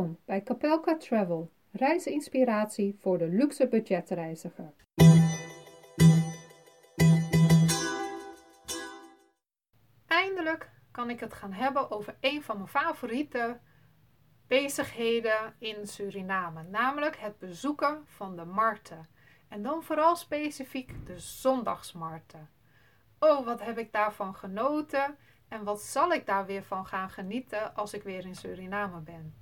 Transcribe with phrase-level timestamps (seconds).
[0.00, 4.72] Bij Capelka Travel, reisinspiratie voor de luxe budgetreiziger.
[10.06, 13.58] Eindelijk kan ik het gaan hebben over een van mijn favoriete
[14.46, 19.08] bezigheden in Suriname, namelijk het bezoeken van de markten.
[19.48, 22.48] En dan vooral specifiek de zondagsmarkten.
[23.18, 25.16] Oh, wat heb ik daarvan genoten
[25.48, 29.34] en wat zal ik daar weer van gaan genieten als ik weer in Suriname ben?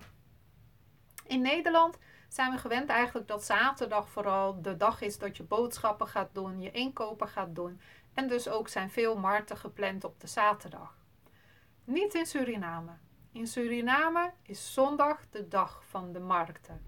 [1.28, 6.06] In Nederland zijn we gewend eigenlijk dat zaterdag vooral de dag is dat je boodschappen
[6.06, 7.80] gaat doen, je inkopen gaat doen.
[8.14, 10.96] En dus ook zijn veel markten gepland op de zaterdag.
[11.84, 12.92] Niet in Suriname.
[13.32, 16.82] In Suriname is zondag de dag van de markten.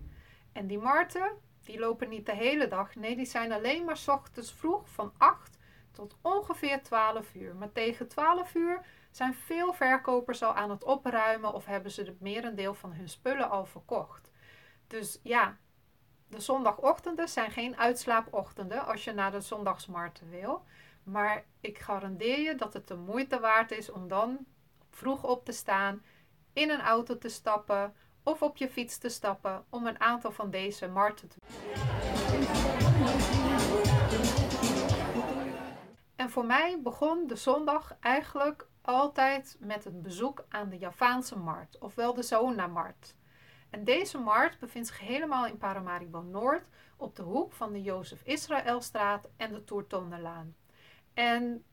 [0.52, 1.32] En die markten,
[1.64, 2.94] die lopen niet de hele dag.
[2.94, 5.58] Nee, die zijn alleen maar ochtends vroeg van 8
[5.90, 7.54] tot ongeveer 12 uur.
[7.56, 8.80] Maar tegen 12 uur
[9.10, 13.50] zijn veel verkopers al aan het opruimen of hebben ze het merendeel van hun spullen
[13.50, 14.29] al verkocht.
[14.90, 15.56] Dus ja,
[16.28, 20.64] de zondagochtenden zijn geen uitslaapochtenden als je naar de zondagsmarkten wil.
[21.02, 24.46] Maar ik garandeer je dat het de moeite waard is om dan
[24.90, 26.02] vroeg op te staan,
[26.52, 30.50] in een auto te stappen of op je fiets te stappen om een aantal van
[30.50, 31.36] deze markten te
[36.16, 41.78] En voor mij begon de zondag eigenlijk altijd met een bezoek aan de Javaanse markt,
[41.78, 43.18] ofwel de Zona-markt.
[43.70, 46.64] En deze markt bevindt zich helemaal in Paramaribo Noord,
[46.96, 50.56] op de hoek van de Jozef Israëlstraat en de Toertonnelaan.
[51.14, 51.64] En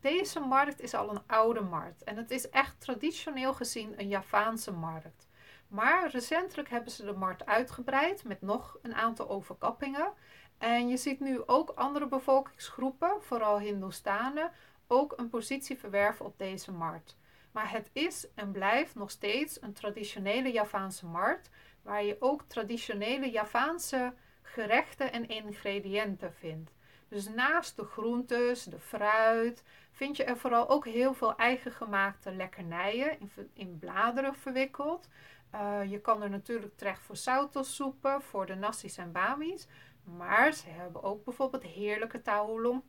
[0.00, 4.72] deze markt is al een oude markt en het is echt traditioneel gezien een Javaanse
[4.72, 5.28] markt.
[5.68, 10.12] Maar recentelijk hebben ze de markt uitgebreid met nog een aantal overkappingen.
[10.58, 14.50] En je ziet nu ook andere bevolkingsgroepen, vooral Hindoestanen,
[14.86, 17.17] ook een positie verwerven op deze markt.
[17.52, 21.50] Maar het is en blijft nog steeds een traditionele Javaanse markt,
[21.82, 26.72] waar je ook traditionele Javaanse gerechten en ingrediënten vindt.
[27.08, 32.32] Dus naast de groentes, de fruit, vind je er vooral ook heel veel eigen gemaakte
[32.32, 35.08] lekkernijen in, in bladeren verwikkeld.
[35.54, 39.66] Uh, je kan er natuurlijk terecht voor sautelsoepen, voor de nassi's en bamis.
[40.04, 42.22] Maar ze hebben ook bijvoorbeeld heerlijke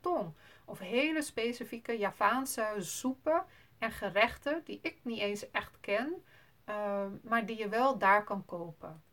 [0.01, 0.34] tong.
[0.66, 3.44] Of hele specifieke Javaanse soepen
[3.79, 6.23] en gerechten die ik niet eens echt ken,
[6.69, 9.03] uh, maar die je wel daar kan kopen.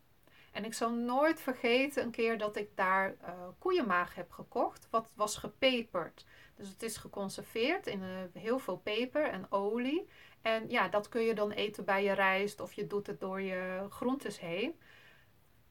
[0.51, 3.29] En ik zal nooit vergeten een keer dat ik daar uh,
[3.59, 6.25] koeienmaag heb gekocht, wat was gepeperd.
[6.55, 10.09] Dus het is geconserveerd in uh, heel veel peper en olie.
[10.41, 13.41] En ja, dat kun je dan eten bij je rijst of je doet het door
[13.41, 14.79] je groentes heen.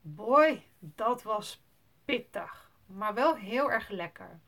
[0.01, 1.65] Boy, dat was
[2.05, 4.41] pittig, maar wel heel erg lekker.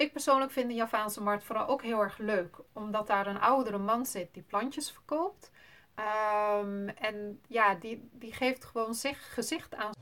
[0.00, 3.78] Ik persoonlijk vind de Javaanse markt vooral ook heel erg leuk, omdat daar een oudere
[3.78, 5.50] man zit die plantjes verkoopt.
[6.58, 9.92] Um, en ja, die, die geeft gewoon zich, gezicht aan.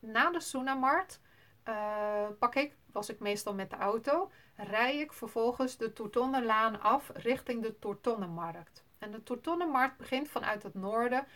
[0.00, 1.20] Na de Soenamarkt
[1.68, 7.10] uh, pak ik, was ik meestal met de auto, rij ik vervolgens de Tourtonnenlaan af
[7.14, 8.84] richting de Tourtonnenmarkt.
[8.98, 11.26] En de Tourtonnenmarkt begint vanuit het noorden.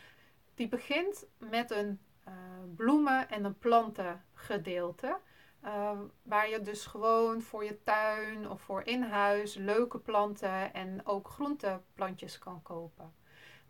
[0.59, 2.35] Die begint met een uh,
[2.77, 5.19] bloemen- en een plantengedeelte.
[5.65, 11.01] Uh, waar je dus gewoon voor je tuin of voor in huis leuke planten en
[11.05, 13.15] ook groenteplantjes kan kopen.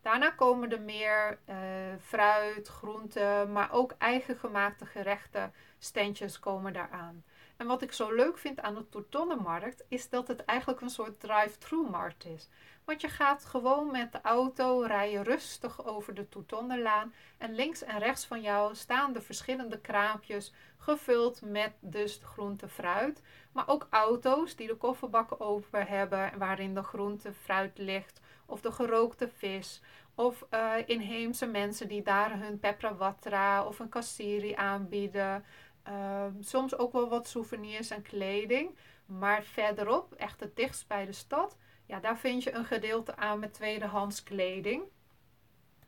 [0.02, 1.56] Daarna komen er meer uh,
[2.00, 7.24] fruit, groenten, maar ook eigen gemaakte gerechten, standjes komen daaraan.
[7.58, 11.20] En wat ik zo leuk vind aan de Tourtonnenmarkt is dat het eigenlijk een soort
[11.20, 12.48] drive-through markt is.
[12.84, 17.98] Want je gaat gewoon met de auto rijden rustig over de Tourtonnenlaan en links en
[17.98, 24.56] rechts van jou staan de verschillende kraampjes gevuld met dus groente, fruit, maar ook auto's
[24.56, 29.82] die de kofferbakken open hebben waarin de groente, fruit ligt of de gerookte vis
[30.14, 35.44] of uh, inheemse mensen die daar hun peprawatra of een kassiri aanbieden.
[35.88, 38.76] Uh, soms ook wel wat souvenirs en kleding.
[39.06, 41.56] Maar verderop, echt het dichtst bij de stad,
[41.86, 44.82] ja, daar vind je een gedeelte aan met tweedehands kleding.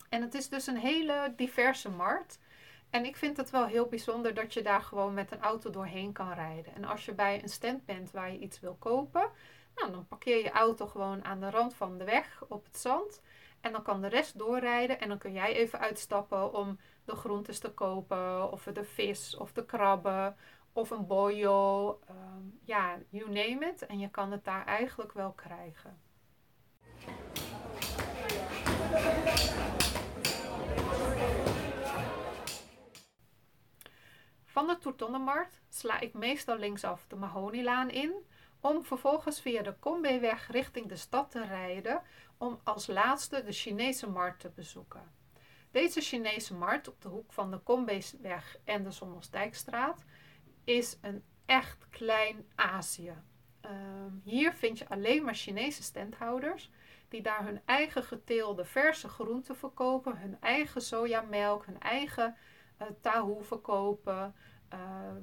[0.08, 2.38] En het is dus een hele diverse markt.
[2.90, 6.12] En ik vind het wel heel bijzonder dat je daar gewoon met een auto doorheen
[6.12, 6.74] kan rijden.
[6.74, 9.30] En als je bij een stand bent waar je iets wil kopen,
[9.74, 13.20] nou, dan parkeer je auto gewoon aan de rand van de weg op het zand.
[13.60, 17.58] En dan kan de rest doorrijden en dan kun jij even uitstappen om de groentes
[17.58, 20.36] te kopen, of de vis, of de krabben,
[20.72, 21.88] of een bojo.
[22.10, 23.86] Um, ja, you name it.
[23.86, 26.00] En je kan het daar eigenlijk wel krijgen.
[34.44, 38.12] Van de Toertonnenmarkt sla ik meestal linksaf de Mahonilaan in
[38.60, 42.02] om vervolgens via de Kombeweg richting de stad te rijden
[42.38, 45.12] om als laatste de Chinese markt te bezoeken.
[45.70, 50.04] Deze Chinese markt op de hoek van de Kombeweg en de Sommelsdijkstraat
[50.64, 53.14] is een echt klein Azië.
[53.60, 56.70] Ehm, hier vind je alleen maar Chinese standhouders
[57.08, 62.36] die daar hun eigen geteelde verse groenten verkopen, hun eigen sojamelk, hun eigen
[62.82, 64.34] uh, tahu verkopen,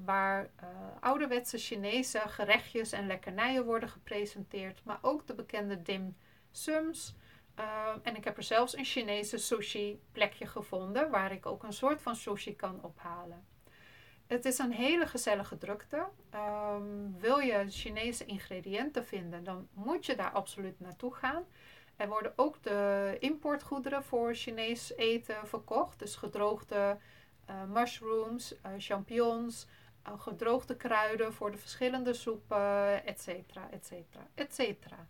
[0.05, 0.67] waar uh,
[0.99, 6.17] ouderwetse Chinese gerechtjes en lekkernijen worden gepresenteerd, maar ook de bekende dim
[6.51, 7.15] sums.
[8.03, 12.01] en ik heb er zelfs een Chinese sushi plekje gevonden, waar ik ook een soort
[12.01, 13.45] van sushi kan ophalen.
[14.27, 16.07] Het is een hele gezellige drukte.
[16.35, 21.43] Um, wil je Chinese ingrediënten vinden, dan moet je daar absoluut naartoe gaan.
[21.95, 25.99] Er worden ook de importgoederen voor Chinees eten verkocht.
[25.99, 26.97] Dus gedroogde
[27.67, 29.67] mushrooms, uh, champignons,
[30.07, 35.07] uh, gedroogde kruiden voor de verschillende soepen, et cetera, et cetera, et cetera.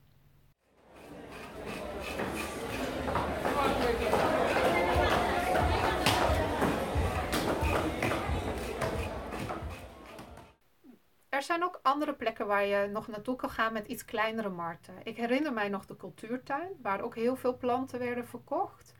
[11.29, 14.93] Er zijn ook andere plekken waar je nog naartoe kan gaan met iets kleinere markten.
[15.03, 18.95] Ik herinner mij nog de cultuurtuin, waar ook heel veel planten werden verkocht.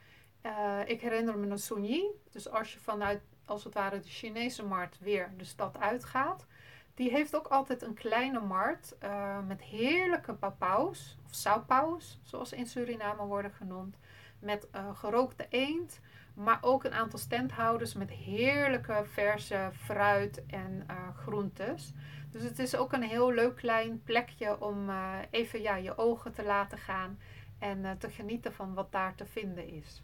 [0.47, 4.65] Uh, ik herinner me een Sunyi, dus als je vanuit als het ware de Chinese
[4.65, 6.45] markt weer de stad uitgaat.
[6.93, 12.65] Die heeft ook altijd een kleine markt uh, met heerlijke papaus, of saupaus, zoals in
[12.65, 13.97] Suriname worden genoemd.
[14.39, 15.99] Met uh, gerookte eend,
[16.33, 20.85] maar ook een aantal standhouders met heerlijke verse fruit en
[21.15, 21.93] groentes.
[22.31, 24.89] Dus het is ook een heel leuk klein plekje om
[25.29, 27.19] even ja, je ogen te laten gaan
[27.59, 30.03] en te genieten van wat daar te vinden is.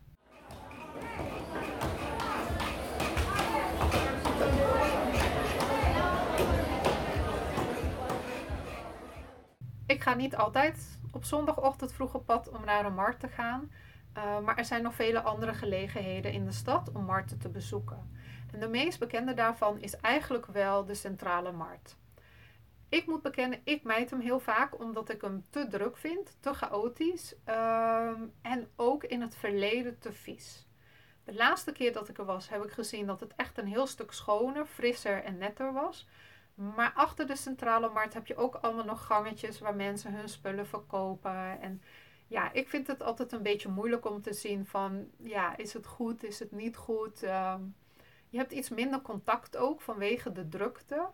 [9.86, 13.72] Ik ga niet altijd op zondagochtend vroeg op pad om naar een markt te gaan.
[14.18, 18.12] Uh, maar er zijn nog vele andere gelegenheden in de stad om markten te bezoeken.
[18.52, 21.98] En de meest bekende daarvan is eigenlijk wel de Centrale Markt.
[22.90, 26.54] Ik moet bekennen, ik mijt hem heel vaak omdat ik hem te druk vind, te
[26.54, 30.68] chaotisch um, en ook in het verleden te vies.
[31.24, 33.88] De laatste keer dat ik er was, heb ik gezien dat het echt een heel
[33.88, 36.08] stuk schoner, frisser en netter was.
[36.56, 40.68] Maar achter de centrale markt heb je ook allemaal nog gangetjes waar mensen hun spullen
[40.68, 41.62] verkopen.
[41.62, 41.82] En
[42.28, 45.86] ja, ik vind het altijd een beetje moeilijk om te zien van, ja, is het
[45.86, 47.24] goed, is het niet goed?
[47.24, 47.56] Uh,
[48.30, 51.10] je hebt iets minder contact ook vanwege de drukte.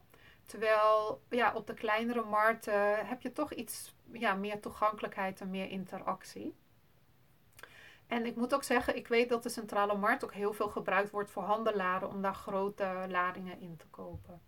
[0.45, 5.69] Terwijl ja, op de kleinere markten heb je toch iets ja, meer toegankelijkheid en meer
[5.69, 6.55] interactie.
[8.09, 11.11] En ik moet ook zeggen, ik weet dat de centrale markt ook heel veel gebruikt
[11.11, 14.41] wordt voor handelaren om daar grote ladingen in te kopen.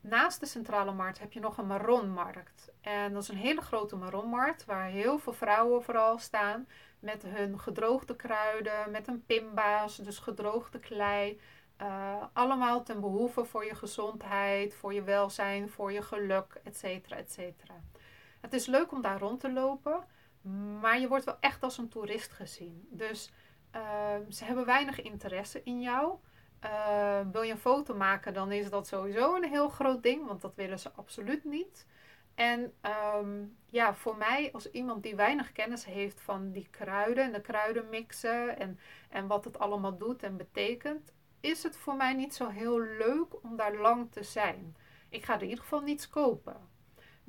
[0.00, 2.72] Naast de centrale markt heb je nog een maronmarkt.
[2.80, 7.58] En dat is een hele grote maronmarkt waar heel veel vrouwen vooral staan met hun
[7.58, 11.40] gedroogde kruiden, met een pimbaas, dus gedroogde klei,
[11.82, 17.16] uh, allemaal ten behoeve voor je gezondheid, voor je welzijn, voor je geluk, et cetera,
[17.16, 17.74] et cetera.
[18.40, 20.04] Het is leuk om daar rond te lopen,
[20.80, 22.88] maar je wordt wel echt als een toerist gezien.
[22.90, 23.30] Dus
[23.76, 26.14] uh, ze hebben weinig interesse in jou.
[26.64, 30.40] Uh, wil je een foto maken, dan is dat sowieso een heel groot ding, want
[30.40, 31.86] dat willen ze absoluut niet.
[32.34, 32.72] En
[33.16, 37.40] um, ja, voor mij als iemand die weinig kennis heeft van die kruiden en de
[37.40, 38.78] kruidenmixen en,
[39.08, 43.42] en wat het allemaal doet en betekent, is het voor mij niet zo heel leuk
[43.42, 44.76] om daar lang te zijn.
[45.08, 46.69] Ik ga er in ieder geval niets kopen.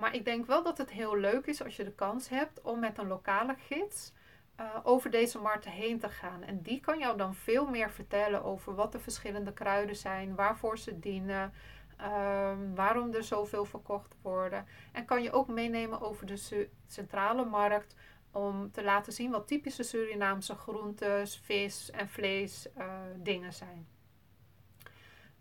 [0.01, 2.79] Maar ik denk wel dat het heel leuk is als je de kans hebt om
[2.79, 4.13] met een lokale gids
[4.59, 6.43] uh, over deze markten heen te gaan.
[6.43, 10.77] En die kan jou dan veel meer vertellen over wat de verschillende kruiden zijn, waarvoor
[10.77, 11.53] ze dienen,
[12.01, 14.65] um, waarom er zoveel verkocht worden.
[14.91, 17.95] En kan je ook meenemen over de centrale markt
[18.31, 23.87] om te laten zien wat typische Surinaamse groentes, vis en vlees uh, dingen zijn.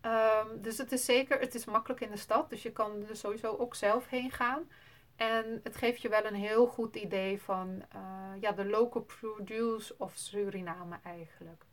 [0.06, 3.16] Um, dus het is zeker, het is makkelijk in de stad, dus je kan er
[3.16, 4.68] sowieso ook zelf heen gaan.
[5.16, 9.94] En het geeft je wel een heel goed idee van uh, ja, de local produce
[9.98, 11.64] of Suriname eigenlijk.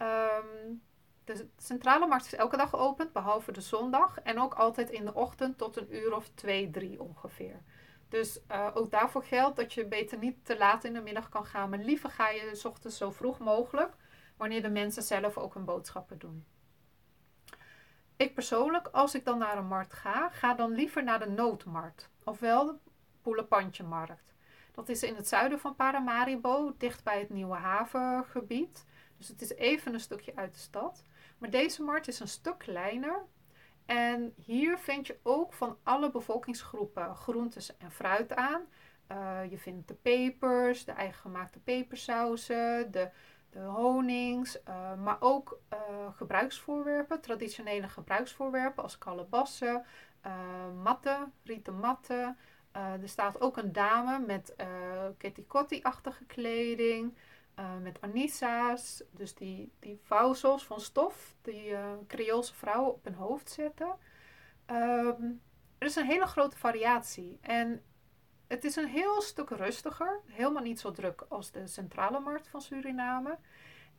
[0.00, 0.82] Um,
[1.24, 4.20] de centrale markt is elke dag geopend, behalve de zondag.
[4.20, 7.62] En ook altijd in de ochtend tot een uur of twee, drie ongeveer.
[8.08, 11.46] Dus uh, ook daarvoor geldt dat je beter niet te laat in de middag kan
[11.46, 11.70] gaan.
[11.70, 13.94] Maar liever ga je s ochtends zo vroeg mogelijk,
[14.36, 16.46] wanneer de mensen zelf ook hun boodschappen doen.
[18.16, 22.10] Ik persoonlijk, als ik dan naar een markt ga, ga dan liever naar de noodmarkt,
[22.24, 22.74] ofwel de
[23.22, 24.34] Poelepantje-markt.
[24.72, 28.84] Dat is in het zuiden van Paramaribo, dicht bij het Nieuwe Havengebied.
[29.16, 31.02] Dus het is even een stukje uit de stad.
[31.38, 33.24] Maar deze markt is een stuk kleiner
[33.86, 38.62] En hier vind je ook van alle bevolkingsgroepen groentes en fruit aan.
[39.12, 43.10] Uh, je vindt de pepers, de eigen gemaakte pepersauzen, de
[43.64, 45.78] honings, uh, maar ook uh,
[46.12, 49.84] gebruiksvoorwerpen, traditionele gebruiksvoorwerpen als kalebassen,
[50.82, 52.36] matten, rieten matten.
[52.72, 54.66] er staat ook een dame met uh,
[55.18, 57.14] ketikotti-achtige kleding,
[57.82, 61.74] met anisa's, dus die, die vouwsels van stof die
[62.06, 63.96] Creoolse vrouwen op hun hoofd zetten.
[64.70, 65.40] Um,
[65.78, 67.82] er is een hele grote variatie en
[68.46, 70.20] het is een heel stuk rustiger.
[70.26, 73.38] Helemaal niet zo druk als de centrale markt van Suriname.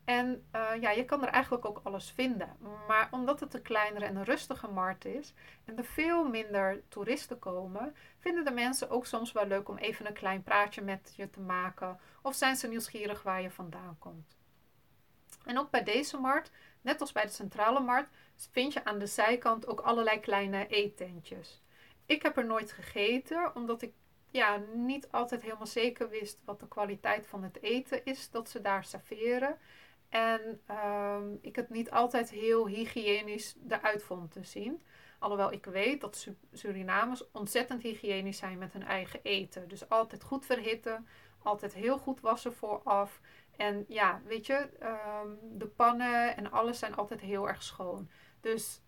[0.06, 2.58] En uh, ja, je kan er eigenlijk ook alles vinden.
[2.88, 5.34] Maar omdat het een kleinere en een rustige markt is
[5.66, 10.06] en er veel minder toeristen komen, vinden de mensen ook soms wel leuk om even
[10.06, 12.00] een klein praatje met je te maken.
[12.22, 14.38] Of zijn ze nieuwsgierig waar je vandaan komt.
[15.46, 16.51] En ook bij deze markt,
[16.82, 18.10] net als bij de centrale markt,
[18.51, 21.62] vind je aan de zijkant ook allerlei kleine eetentjes.
[22.06, 23.94] Ik heb er nooit gegeten, omdat ik
[24.38, 28.62] ja, niet altijd helemaal zeker wist wat de kwaliteit van het eten is dat ze
[28.62, 29.58] daar serveren.
[30.10, 34.82] En um, ik het niet altijd heel hygiënisch eruit vond te zien.
[35.20, 39.67] Alhoewel ik weet dat Surinamers ontzettend hygiënisch zijn met hun eigen eten.
[39.67, 41.08] Dus altijd goed verhitten,
[41.44, 43.22] altijd heel goed wassen vooraf.
[43.58, 44.70] En ja, weet je,
[45.24, 48.10] um, de pannen en alles zijn altijd heel erg schoon.
[48.41, 48.82] Dus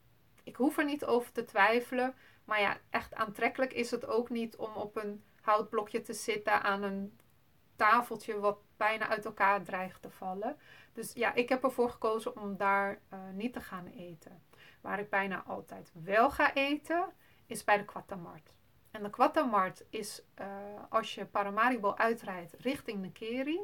[0.43, 2.15] ik hoef er niet over te twijfelen.
[2.45, 6.83] Maar ja, echt aantrekkelijk is het ook niet om op een houtblokje te zitten aan
[6.83, 7.19] een
[7.75, 10.57] tafeltje wat bijna uit elkaar dreigt te vallen.
[10.93, 14.43] Dus ja, ik heb ervoor gekozen om daar uh, niet te gaan eten.
[14.81, 17.13] Waar ik bijna altijd wel ga eten,
[17.45, 18.53] is bij de Quatamart.
[18.91, 20.45] En de Quatamart is uh,
[20.89, 23.59] als je Paramaribo uitrijdt richting de Keri.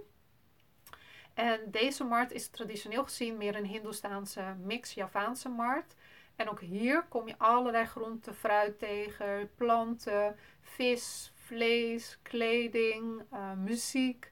[1.34, 5.96] En deze markt is traditioneel gezien meer een Hindoestaanse mix-Javaanse markt.
[6.36, 14.32] En ook hier kom je allerlei groenten, fruit tegen, planten, vis, vlees, kleding, uh, muziek.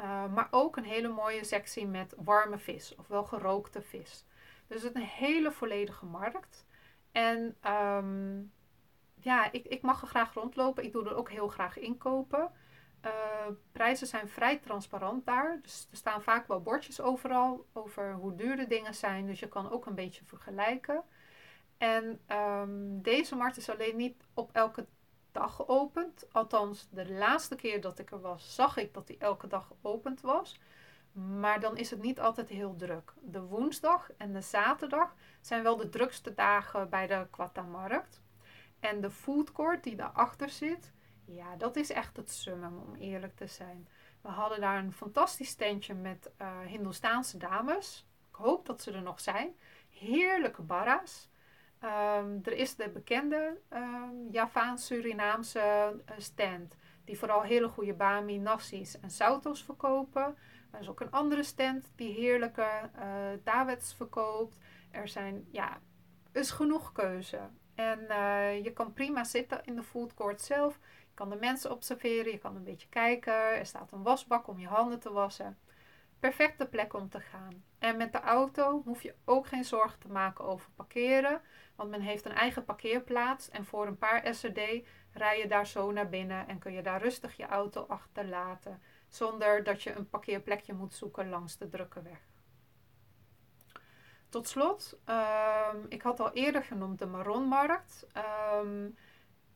[0.00, 4.24] Uh, maar ook een hele mooie sectie met warme vis, ofwel gerookte vis.
[4.66, 6.66] Dus het is een hele volledige markt.
[7.12, 8.52] En um,
[9.20, 10.84] ja, ik, ik mag er graag rondlopen.
[10.84, 12.50] Ik doe er ook heel graag inkopen.
[13.04, 13.10] Uh,
[13.72, 15.58] prijzen zijn vrij transparant daar.
[15.62, 19.26] Dus er staan vaak wel bordjes overal over hoe duur de dingen zijn.
[19.26, 21.02] Dus je kan ook een beetje vergelijken.
[21.78, 24.86] En um, deze markt is alleen niet op elke
[25.34, 26.26] dag geopend.
[26.32, 30.20] Althans, de laatste keer dat ik er was, zag ik dat hij elke dag geopend
[30.20, 30.60] was.
[31.12, 33.12] Maar dan is het niet altijd heel druk.
[33.20, 38.22] De woensdag en de zaterdag zijn wel de drukste dagen bij de Quatta-markt.
[38.80, 40.92] En de foodcourt die daarachter zit,
[41.24, 43.88] ja, dat is echt het summum om eerlijk te zijn.
[44.20, 48.06] We hadden daar een fantastisch standje met uh, Hindoestaanse dames.
[48.28, 49.56] Ik hoop dat ze er nog zijn.
[49.88, 51.28] Heerlijke barra's.
[51.84, 59.00] Um, er is de bekende um, Javaans-Surinaamse uh, stand, die vooral hele goede bami, nassi's
[59.00, 60.36] en sauto's verkopen.
[60.70, 62.66] Er is ook een andere stand die heerlijke
[62.98, 63.04] uh,
[63.42, 64.56] Davids verkoopt.
[64.90, 65.80] Er zijn, ja,
[66.32, 67.40] is genoeg keuze.
[67.74, 70.78] En uh, je kan prima zitten in de food court zelf.
[71.08, 73.58] Je kan de mensen observeren, je kan een beetje kijken.
[73.58, 75.58] Er staat een wasbak om je handen te wassen.
[76.24, 77.64] Perfecte plek om te gaan.
[77.78, 81.40] En met de auto hoef je ook geen zorgen te maken over parkeren.
[81.74, 84.60] Want men heeft een eigen parkeerplaats en voor een paar SRD
[85.12, 88.82] rij je daar zo naar binnen en kun je daar rustig je auto achterlaten.
[89.08, 92.20] Zonder dat je een parkeerplekje moet zoeken langs de drukke weg.
[94.28, 98.06] Tot slot, um, ik had al eerder genoemd de Maronmarkt.
[98.60, 98.96] Um,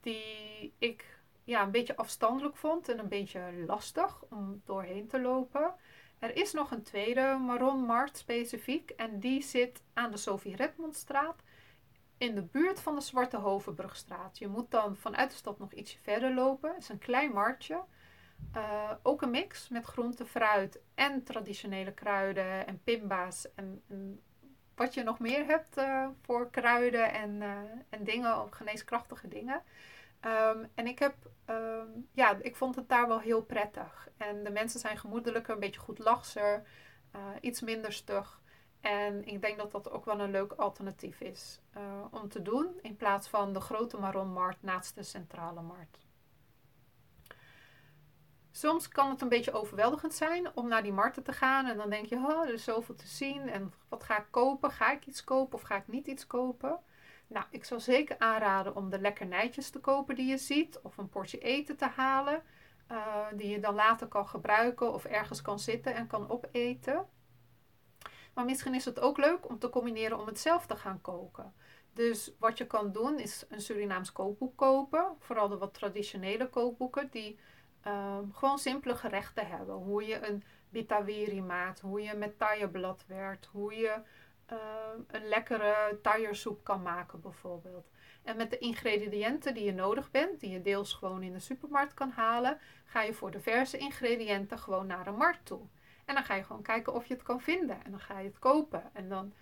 [0.01, 5.75] die ik ja, een beetje afstandelijk vond en een beetje lastig om doorheen te lopen.
[6.19, 11.43] Er is nog een tweede Maronmarkt specifiek en die zit aan de Sophie Redmondstraat
[12.19, 14.39] in de buurt van de Zwarte Hovenbrugstraat.
[14.39, 16.71] Je moet dan vanuit de stad nog ietsje verder lopen.
[16.75, 17.85] Het is een klein marktje.
[18.57, 24.21] Uh, ook een mix met groente, fruit en traditionele kruiden en pimba's en, en
[24.75, 27.59] wat je nog meer hebt uh, voor kruiden en, uh,
[27.89, 29.63] en dingen, geneeskrachtige dingen.
[30.25, 31.15] Um, en ik heb,
[31.51, 34.09] um, ja, ik vond het daar wel heel prettig.
[34.17, 36.67] En de mensen zijn gemoedelijker, een beetje goed lachser,
[37.41, 38.41] iets minder stug.
[38.81, 42.79] En ik denk dat dat ook wel een leuk alternatief is uh, om te doen
[42.83, 46.07] in plaats van de grote Maronmarkt naast de centrale markt.
[48.51, 51.91] Soms kan het een beetje overweldigend zijn om naar die markten te gaan en dan
[51.91, 54.71] denk je, oh, er is zoveel te zien en wat ga ik kopen?
[54.71, 56.81] Ga ik iets kopen of ga ik niet iets kopen?
[57.29, 61.09] Nou, ik zou zeker aanraden om de lekkernijtjes te kopen die je ziet of een
[61.09, 62.43] portie eten te halen
[62.91, 67.07] uh, die je dan later kan gebruiken of ergens kan zitten en kan opeten.
[68.35, 71.55] Maar misschien is het ook leuk om te combineren om het zelf te gaan koken.
[71.93, 75.17] Dus wat je kan doen is een Surinaams kookboek kopen.
[75.19, 77.39] Vooral de wat traditionele kookboeken die
[77.81, 79.75] ehm, gewoon simpele gerechten hebben.
[79.75, 84.01] Hoe je een bitawiri maakt, hoe je met taaienblad werkt, hoe je
[84.49, 87.91] ehm, een lekkere taiersoep kan maken bijvoorbeeld.
[88.23, 91.95] En met de ingrediënten die je nodig bent, die je deels gewoon in de supermarkt
[91.95, 95.61] kan halen, ga je voor de verse ingrediënten gewoon naar de markt toe.
[96.05, 97.85] En dan ga je gewoon kijken of je het kan vinden.
[97.85, 98.83] En dan ga je het kopen.
[98.93, 99.33] En dan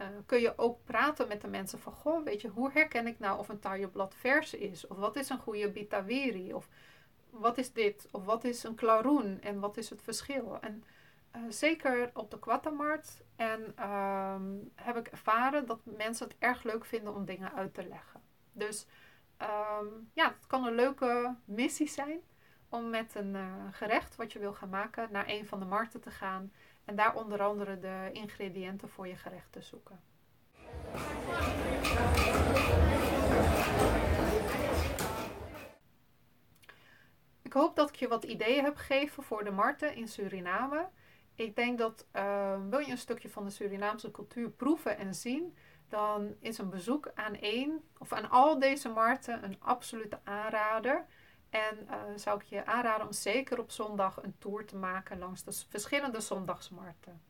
[0.00, 3.18] uh, kun je ook praten met de mensen van, goh, weet je, hoe herken ik
[3.18, 4.86] nou of een tailleblad vers is?
[4.86, 6.52] Of wat is een goede bitawiri?
[6.52, 6.68] Of
[7.30, 8.08] wat is dit?
[8.10, 9.40] Of wat is een klaroen?
[9.40, 10.58] En wat is het verschil?
[10.60, 10.84] En
[11.36, 14.36] uh, zeker op de kwattamarkt en uh,
[14.74, 18.20] heb ik ervaren dat mensen het erg leuk vinden om dingen uit te leggen.
[18.52, 18.86] Dus
[19.38, 22.20] um, ja, het kan een leuke missie zijn
[22.68, 26.00] om met een uh, gerecht wat je wil gaan maken naar een van de markten
[26.00, 26.52] te gaan
[26.84, 30.00] en daar onder andere de ingrediënten voor je gerecht te zoeken.
[37.42, 40.88] Ik hoop dat ik je wat ideeën heb gegeven voor de markten in Suriname.
[41.40, 45.56] Ik denk dat uh, wil je een stukje van de Surinaamse cultuur proeven en zien,
[45.88, 51.06] dan is een bezoek aan één of aan al deze markten een absolute aanrader.
[51.50, 55.44] En uh, zou ik je aanraden om zeker op zondag een tour te maken langs
[55.44, 57.22] de verschillende zondagsmarkten.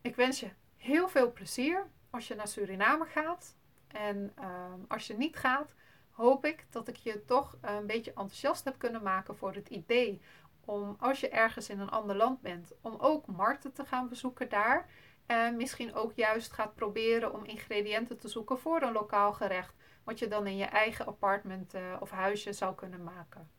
[0.00, 3.56] Ik wens je heel veel plezier als je naar Suriname gaat.
[3.86, 5.74] En uh, als je niet gaat,
[6.10, 10.20] hoop ik dat ik je toch een beetje enthousiast heb kunnen maken voor het idee
[10.64, 14.48] om als je ergens in een ander land bent, om ook markten te gaan bezoeken
[14.48, 14.88] daar.
[15.26, 20.18] En misschien ook juist gaat proberen om ingrediënten te zoeken voor een lokaal gerecht wat
[20.18, 23.50] je dan in je eigen appartement uh, of huisje zou kunnen maken.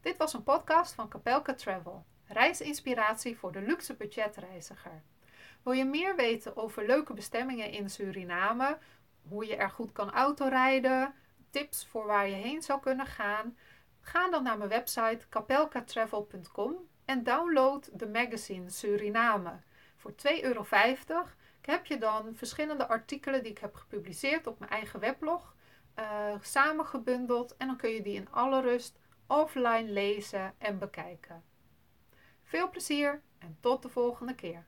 [0.00, 5.02] Dit was een podcast van Capelka Travel, reisinspiratie voor de luxe budgetreiziger.
[5.62, 8.78] Wil je meer weten over leuke bestemmingen in Suriname,
[9.28, 11.14] hoe je er goed kan autorijden,
[11.54, 13.56] tips voor waar je heen zou kunnen gaan?
[14.00, 19.60] Ga dan naar mijn website capelkatravel.com en download de magazine Suriname.
[19.96, 20.66] Voor 2,50 euro
[21.60, 25.54] heb je dan verschillende artikelen die ik heb gepubliceerd op mijn eigen weblog
[25.98, 31.44] uh, samengebundeld en dan kun je die in alle rust offline lezen en bekijken.
[32.42, 34.66] Veel plezier en tot de volgende keer.